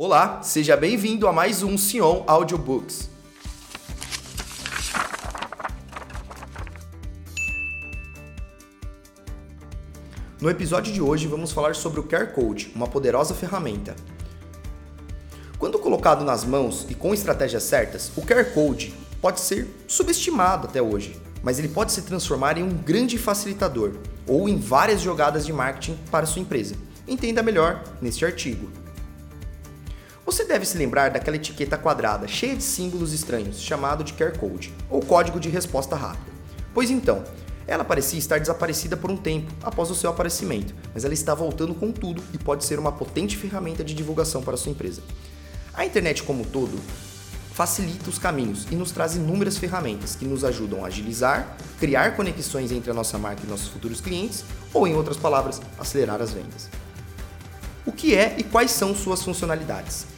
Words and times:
Olá, 0.00 0.42
seja 0.44 0.76
bem-vindo 0.76 1.26
a 1.26 1.32
mais 1.32 1.64
um 1.64 1.76
Sion 1.76 2.22
Audiobooks. 2.24 3.10
No 10.40 10.48
episódio 10.48 10.92
de 10.92 11.02
hoje 11.02 11.26
vamos 11.26 11.50
falar 11.50 11.74
sobre 11.74 11.98
o 11.98 12.04
Care 12.04 12.32
Code, 12.32 12.70
uma 12.76 12.86
poderosa 12.86 13.34
ferramenta. 13.34 13.96
Quando 15.58 15.80
colocado 15.80 16.24
nas 16.24 16.44
mãos 16.44 16.86
e 16.88 16.94
com 16.94 17.12
estratégias 17.12 17.64
certas, 17.64 18.12
o 18.16 18.22
Care 18.24 18.52
Code 18.54 18.94
pode 19.20 19.40
ser 19.40 19.66
subestimado 19.88 20.68
até 20.68 20.80
hoje, 20.80 21.20
mas 21.42 21.58
ele 21.58 21.66
pode 21.66 21.90
se 21.90 22.02
transformar 22.02 22.56
em 22.56 22.62
um 22.62 22.72
grande 22.72 23.18
facilitador 23.18 23.94
ou 24.28 24.48
em 24.48 24.58
várias 24.58 25.00
jogadas 25.00 25.44
de 25.44 25.52
marketing 25.52 25.98
para 26.08 26.24
sua 26.24 26.40
empresa. 26.40 26.76
Entenda 27.08 27.42
melhor 27.42 27.82
neste 28.00 28.24
artigo. 28.24 28.70
Você 30.28 30.44
deve 30.44 30.66
se 30.66 30.76
lembrar 30.76 31.08
daquela 31.08 31.36
etiqueta 31.36 31.78
quadrada 31.78 32.28
cheia 32.28 32.54
de 32.54 32.62
símbolos 32.62 33.14
estranhos, 33.14 33.62
chamado 33.62 34.04
de 34.04 34.12
Care 34.12 34.36
Code, 34.36 34.74
ou 34.90 35.00
código 35.00 35.40
de 35.40 35.48
resposta 35.48 35.96
rápida. 35.96 36.30
Pois 36.74 36.90
então, 36.90 37.24
ela 37.66 37.82
parecia 37.82 38.18
estar 38.18 38.38
desaparecida 38.38 38.94
por 38.94 39.10
um 39.10 39.16
tempo 39.16 39.50
após 39.62 39.90
o 39.90 39.94
seu 39.94 40.10
aparecimento, 40.10 40.74
mas 40.92 41.02
ela 41.02 41.14
está 41.14 41.34
voltando 41.34 41.74
com 41.74 41.90
tudo 41.90 42.22
e 42.34 42.36
pode 42.36 42.66
ser 42.66 42.78
uma 42.78 42.92
potente 42.92 43.38
ferramenta 43.38 43.82
de 43.82 43.94
divulgação 43.94 44.42
para 44.42 44.58
sua 44.58 44.70
empresa. 44.70 45.00
A 45.72 45.86
internet 45.86 46.22
como 46.22 46.42
um 46.42 46.44
todo 46.44 46.78
facilita 47.54 48.10
os 48.10 48.18
caminhos 48.18 48.66
e 48.70 48.76
nos 48.76 48.90
traz 48.90 49.16
inúmeras 49.16 49.56
ferramentas 49.56 50.14
que 50.14 50.26
nos 50.26 50.44
ajudam 50.44 50.84
a 50.84 50.88
agilizar, 50.88 51.56
criar 51.80 52.16
conexões 52.16 52.70
entre 52.70 52.90
a 52.90 52.94
nossa 52.94 53.16
marca 53.16 53.44
e 53.46 53.48
nossos 53.48 53.68
futuros 53.68 54.02
clientes, 54.02 54.44
ou 54.74 54.86
em 54.86 54.94
outras 54.94 55.16
palavras, 55.16 55.58
acelerar 55.80 56.20
as 56.20 56.32
vendas. 56.32 56.68
O 57.86 57.92
que 57.92 58.14
é 58.14 58.34
e 58.36 58.42
quais 58.42 58.72
são 58.72 58.94
suas 58.94 59.22
funcionalidades? 59.22 60.17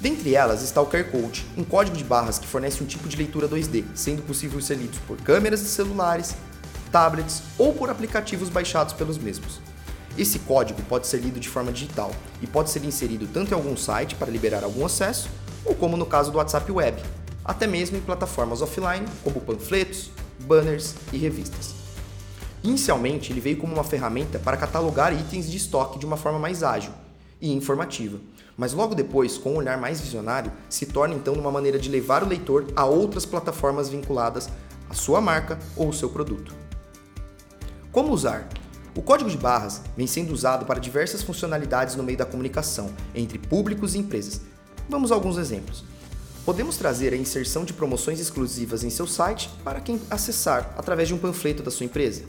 Dentre 0.00 0.34
elas 0.34 0.62
está 0.62 0.80
o 0.80 0.86
QR 0.86 1.04
Code, 1.04 1.44
um 1.58 1.62
código 1.62 1.94
de 1.94 2.02
barras 2.02 2.38
que 2.38 2.46
fornece 2.46 2.82
um 2.82 2.86
tipo 2.86 3.06
de 3.06 3.18
leitura 3.18 3.46
2D, 3.46 3.84
sendo 3.94 4.22
possível 4.22 4.58
ser 4.58 4.76
lido 4.76 4.98
por 5.06 5.18
câmeras 5.18 5.60
de 5.60 5.66
celulares, 5.66 6.34
tablets 6.90 7.42
ou 7.58 7.74
por 7.74 7.90
aplicativos 7.90 8.48
baixados 8.48 8.94
pelos 8.94 9.18
mesmos. 9.18 9.60
Esse 10.16 10.38
código 10.38 10.80
pode 10.84 11.06
ser 11.06 11.18
lido 11.18 11.38
de 11.38 11.50
forma 11.50 11.70
digital 11.70 12.10
e 12.40 12.46
pode 12.46 12.70
ser 12.70 12.82
inserido 12.82 13.28
tanto 13.30 13.50
em 13.50 13.54
algum 13.54 13.76
site 13.76 14.14
para 14.14 14.30
liberar 14.30 14.64
algum 14.64 14.86
acesso, 14.86 15.28
ou 15.66 15.74
como 15.74 15.98
no 15.98 16.06
caso 16.06 16.32
do 16.32 16.38
WhatsApp 16.38 16.72
Web, 16.72 17.02
até 17.44 17.66
mesmo 17.66 17.98
em 17.98 18.00
plataformas 18.00 18.62
offline 18.62 19.04
como 19.22 19.38
panfletos, 19.42 20.10
banners 20.46 20.94
e 21.12 21.18
revistas. 21.18 21.74
Inicialmente, 22.64 23.32
ele 23.32 23.40
veio 23.40 23.58
como 23.58 23.74
uma 23.74 23.84
ferramenta 23.84 24.38
para 24.38 24.56
catalogar 24.56 25.12
itens 25.12 25.50
de 25.50 25.58
estoque 25.58 25.98
de 25.98 26.06
uma 26.06 26.16
forma 26.16 26.38
mais 26.38 26.62
ágil 26.62 26.92
e 27.40 27.52
informativa, 27.52 28.18
mas 28.56 28.72
logo 28.72 28.94
depois, 28.94 29.38
com 29.38 29.52
um 29.52 29.56
olhar 29.56 29.78
mais 29.78 30.00
visionário, 30.00 30.52
se 30.68 30.86
torna 30.86 31.14
então 31.14 31.34
uma 31.34 31.50
maneira 31.50 31.78
de 31.78 31.88
levar 31.88 32.22
o 32.22 32.28
leitor 32.28 32.66
a 32.76 32.84
outras 32.84 33.24
plataformas 33.24 33.88
vinculadas 33.88 34.48
à 34.88 34.94
sua 34.94 35.20
marca 35.20 35.58
ou 35.76 35.86
ao 35.86 35.92
seu 35.92 36.10
produto. 36.10 36.54
Como 37.90 38.12
usar? 38.12 38.48
O 38.94 39.02
código 39.02 39.30
de 39.30 39.38
barras 39.38 39.82
vem 39.96 40.06
sendo 40.06 40.32
usado 40.32 40.66
para 40.66 40.80
diversas 40.80 41.22
funcionalidades 41.22 41.96
no 41.96 42.02
meio 42.02 42.18
da 42.18 42.26
comunicação 42.26 42.90
entre 43.14 43.38
públicos 43.38 43.94
e 43.94 43.98
empresas. 43.98 44.42
Vamos 44.88 45.10
a 45.10 45.14
alguns 45.14 45.38
exemplos. 45.38 45.84
Podemos 46.44 46.76
trazer 46.76 47.12
a 47.12 47.16
inserção 47.16 47.64
de 47.64 47.72
promoções 47.72 48.18
exclusivas 48.18 48.82
em 48.82 48.90
seu 48.90 49.06
site 49.06 49.48
para 49.62 49.80
quem 49.80 50.00
acessar 50.10 50.74
através 50.76 51.08
de 51.08 51.14
um 51.14 51.18
panfleto 51.18 51.62
da 51.62 51.70
sua 51.70 51.86
empresa. 51.86 52.24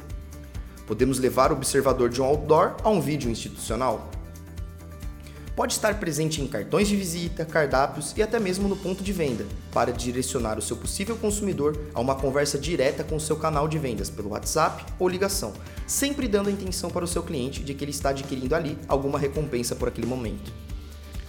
Podemos 0.85 1.17
levar 1.17 1.51
o 1.51 1.55
observador 1.55 2.09
de 2.09 2.21
um 2.21 2.25
outdoor 2.25 2.75
a 2.83 2.89
um 2.89 3.01
vídeo 3.01 3.29
institucional 3.29 4.09
pode 5.55 5.73
estar 5.73 5.99
presente 5.99 6.41
em 6.41 6.47
cartões 6.47 6.87
de 6.87 6.95
visita, 6.95 7.45
cardápios 7.45 8.13
e 8.15 8.23
até 8.23 8.39
mesmo 8.39 8.67
no 8.67 8.75
ponto 8.75 9.03
de 9.03 9.11
venda, 9.11 9.45
para 9.71 9.91
direcionar 9.91 10.57
o 10.57 10.61
seu 10.61 10.77
possível 10.77 11.15
consumidor 11.17 11.77
a 11.93 11.99
uma 11.99 12.15
conversa 12.15 12.57
direta 12.57 13.03
com 13.03 13.15
o 13.15 13.19
seu 13.19 13.35
canal 13.35 13.67
de 13.67 13.77
vendas 13.77 14.09
pelo 14.09 14.29
WhatsApp 14.29 14.85
ou 14.97 15.07
ligação, 15.07 15.53
sempre 15.85 16.27
dando 16.27 16.49
a 16.49 16.51
intenção 16.51 16.89
para 16.89 17.05
o 17.05 17.07
seu 17.07 17.23
cliente 17.23 17.63
de 17.63 17.73
que 17.73 17.83
ele 17.83 17.91
está 17.91 18.09
adquirindo 18.09 18.55
ali 18.55 18.77
alguma 18.87 19.19
recompensa 19.19 19.75
por 19.75 19.87
aquele 19.87 20.07
momento. 20.07 20.51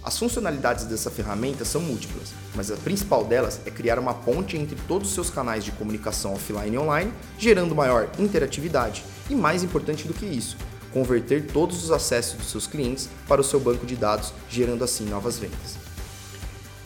As 0.04 0.18
funcionalidades 0.18 0.84
dessa 0.86 1.12
ferramenta 1.12 1.64
são 1.64 1.80
múltiplas, 1.80 2.34
mas 2.56 2.72
a 2.72 2.76
principal 2.76 3.24
delas 3.24 3.60
é 3.64 3.70
criar 3.70 4.00
uma 4.00 4.12
ponte 4.12 4.56
entre 4.56 4.76
todos 4.88 5.08
os 5.08 5.14
seus 5.14 5.30
canais 5.30 5.64
de 5.64 5.70
comunicação 5.70 6.34
offline 6.34 6.74
e 6.74 6.78
online, 6.78 7.12
gerando 7.38 7.72
maior 7.72 8.10
interatividade 8.18 9.04
e, 9.30 9.34
mais 9.34 9.62
importante 9.62 10.08
do 10.08 10.12
que 10.12 10.26
isso, 10.26 10.56
converter 10.92 11.46
todos 11.46 11.82
os 11.82 11.90
acessos 11.90 12.36
dos 12.36 12.50
seus 12.50 12.66
clientes 12.66 13.08
para 13.26 13.40
o 13.40 13.44
seu 13.44 13.58
banco 13.58 13.86
de 13.86 13.96
dados, 13.96 14.32
gerando 14.48 14.84
assim 14.84 15.04
novas 15.04 15.38
vendas. 15.38 15.76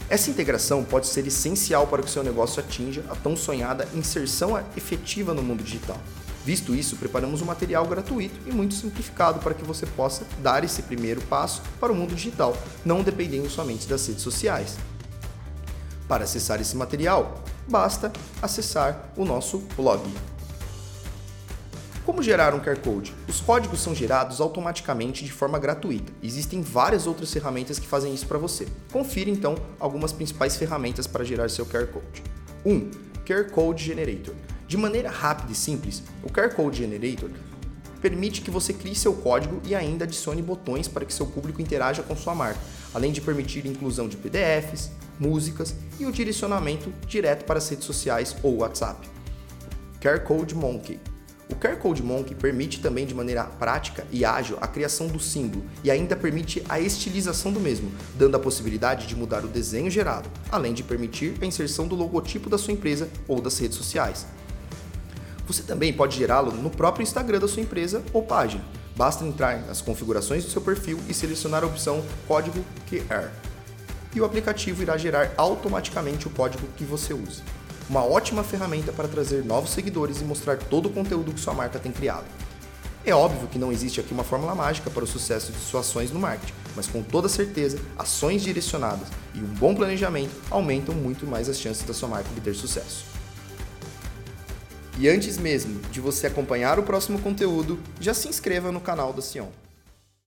Essa 0.08 0.30
integração 0.30 0.84
pode 0.84 1.08
ser 1.08 1.26
essencial 1.26 1.86
para 1.88 2.02
que 2.02 2.10
seu 2.10 2.22
negócio 2.22 2.60
atinja 2.60 3.04
a 3.10 3.16
tão 3.16 3.36
sonhada 3.36 3.88
inserção 3.94 4.56
efetiva 4.76 5.34
no 5.34 5.42
mundo 5.42 5.64
digital. 5.64 5.98
Visto 6.44 6.76
isso, 6.76 6.94
preparamos 6.94 7.42
um 7.42 7.44
material 7.44 7.84
gratuito 7.86 8.36
e 8.46 8.52
muito 8.52 8.74
simplificado 8.74 9.40
para 9.40 9.52
que 9.52 9.64
você 9.64 9.84
possa 9.84 10.24
dar 10.40 10.62
esse 10.62 10.80
primeiro 10.82 11.20
passo 11.22 11.60
para 11.80 11.90
o 11.90 11.94
mundo 11.94 12.14
digital, 12.14 12.56
não 12.84 13.02
dependendo 13.02 13.50
somente 13.50 13.88
das 13.88 14.06
redes 14.06 14.22
sociais. 14.22 14.76
Para 16.06 16.22
acessar 16.22 16.60
esse 16.60 16.76
material, 16.76 17.42
basta 17.66 18.12
acessar 18.40 19.10
o 19.16 19.24
nosso 19.24 19.58
blog 19.76 20.08
como 22.06 22.22
gerar 22.22 22.54
um 22.54 22.60
QR 22.60 22.78
Code? 22.78 23.12
Os 23.28 23.40
códigos 23.40 23.80
são 23.80 23.92
gerados 23.92 24.40
automaticamente 24.40 25.24
de 25.24 25.32
forma 25.32 25.58
gratuita. 25.58 26.12
Existem 26.22 26.62
várias 26.62 27.04
outras 27.04 27.32
ferramentas 27.32 27.80
que 27.80 27.86
fazem 27.86 28.14
isso 28.14 28.28
para 28.28 28.38
você. 28.38 28.68
Confira 28.92 29.28
então 29.28 29.56
algumas 29.80 30.12
principais 30.12 30.54
ferramentas 30.54 31.08
para 31.08 31.24
gerar 31.24 31.50
seu 31.50 31.66
QR 31.66 31.88
Code. 31.88 32.22
1. 32.64 32.72
Um, 32.72 32.90
QR 33.26 33.50
Code 33.50 33.82
Generator. 33.82 34.36
De 34.68 34.76
maneira 34.76 35.10
rápida 35.10 35.50
e 35.50 35.54
simples, 35.56 36.00
o 36.22 36.30
QR 36.30 36.54
Code 36.54 36.78
Generator 36.78 37.28
permite 38.00 38.40
que 38.40 38.52
você 38.52 38.72
crie 38.72 38.94
seu 38.94 39.12
código 39.12 39.60
e 39.64 39.74
ainda 39.74 40.04
adicione 40.04 40.40
botões 40.40 40.86
para 40.86 41.04
que 41.04 41.12
seu 41.12 41.26
público 41.26 41.60
interaja 41.60 42.04
com 42.04 42.14
sua 42.14 42.36
marca, 42.36 42.60
além 42.94 43.10
de 43.10 43.20
permitir 43.20 43.66
inclusão 43.66 44.06
de 44.06 44.16
PDFs, 44.16 44.92
músicas 45.18 45.74
e 45.98 46.06
o 46.06 46.12
direcionamento 46.12 46.92
direto 47.04 47.44
para 47.44 47.58
as 47.58 47.68
redes 47.68 47.84
sociais 47.84 48.36
ou 48.44 48.58
WhatsApp. 48.58 49.08
QR 50.00 50.20
Code 50.20 50.54
Monkey 50.54 51.00
o 51.48 51.54
QR 51.54 51.76
Code 51.76 52.02
Monkey 52.02 52.34
permite 52.34 52.80
também 52.80 53.06
de 53.06 53.14
maneira 53.14 53.44
prática 53.44 54.04
e 54.10 54.24
ágil 54.24 54.58
a 54.60 54.66
criação 54.66 55.06
do 55.06 55.20
símbolo 55.20 55.64
e 55.84 55.90
ainda 55.90 56.16
permite 56.16 56.62
a 56.68 56.80
estilização 56.80 57.52
do 57.52 57.60
mesmo, 57.60 57.90
dando 58.16 58.36
a 58.36 58.40
possibilidade 58.40 59.06
de 59.06 59.14
mudar 59.14 59.44
o 59.44 59.48
desenho 59.48 59.90
gerado, 59.90 60.28
além 60.50 60.74
de 60.74 60.82
permitir 60.82 61.34
a 61.40 61.46
inserção 61.46 61.86
do 61.86 61.94
logotipo 61.94 62.50
da 62.50 62.58
sua 62.58 62.72
empresa 62.72 63.08
ou 63.28 63.40
das 63.40 63.58
redes 63.58 63.76
sociais. 63.76 64.26
Você 65.46 65.62
também 65.62 65.92
pode 65.92 66.16
gerá-lo 66.16 66.50
no 66.50 66.68
próprio 66.68 67.04
Instagram 67.04 67.38
da 67.38 67.46
sua 67.46 67.62
empresa 67.62 68.02
ou 68.12 68.22
página. 68.22 68.64
Basta 68.96 69.24
entrar 69.24 69.60
nas 69.66 69.80
configurações 69.80 70.44
do 70.44 70.50
seu 70.50 70.60
perfil 70.60 70.98
e 71.08 71.14
selecionar 71.14 71.62
a 71.62 71.66
opção 71.66 72.04
Código 72.26 72.64
QR. 72.90 73.30
E 74.14 74.20
o 74.20 74.24
aplicativo 74.24 74.82
irá 74.82 74.96
gerar 74.96 75.32
automaticamente 75.36 76.26
o 76.26 76.30
código 76.30 76.66
que 76.76 76.84
você 76.84 77.14
usa 77.14 77.42
uma 77.88 78.04
ótima 78.04 78.42
ferramenta 78.42 78.92
para 78.92 79.08
trazer 79.08 79.44
novos 79.44 79.70
seguidores 79.70 80.20
e 80.20 80.24
mostrar 80.24 80.56
todo 80.56 80.86
o 80.86 80.92
conteúdo 80.92 81.32
que 81.32 81.40
sua 81.40 81.54
marca 81.54 81.78
tem 81.78 81.92
criado. 81.92 82.24
É 83.04 83.14
óbvio 83.14 83.46
que 83.46 83.58
não 83.58 83.70
existe 83.70 84.00
aqui 84.00 84.12
uma 84.12 84.24
fórmula 84.24 84.52
mágica 84.52 84.90
para 84.90 85.04
o 85.04 85.06
sucesso 85.06 85.52
de 85.52 85.58
suas 85.60 85.86
ações 85.86 86.10
no 86.10 86.18
marketing, 86.18 86.52
mas 86.74 86.88
com 86.88 87.02
toda 87.02 87.28
certeza, 87.28 87.78
ações 87.96 88.42
direcionadas 88.42 89.06
e 89.32 89.38
um 89.38 89.46
bom 89.46 89.76
planejamento 89.76 90.34
aumentam 90.50 90.92
muito 90.92 91.24
mais 91.24 91.48
as 91.48 91.60
chances 91.60 91.84
da 91.84 91.94
sua 91.94 92.08
marca 92.08 92.28
obter 92.30 92.54
sucesso. 92.54 93.04
E 94.98 95.08
antes 95.08 95.38
mesmo 95.38 95.80
de 95.92 96.00
você 96.00 96.26
acompanhar 96.26 96.80
o 96.80 96.82
próximo 96.82 97.20
conteúdo, 97.20 97.78
já 98.00 98.12
se 98.12 98.28
inscreva 98.28 98.72
no 98.72 98.80
canal 98.80 99.12
da 99.12 99.22
Sion. 99.22 99.50